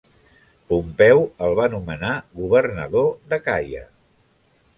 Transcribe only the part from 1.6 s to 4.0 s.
nomenar governador d'Acaia.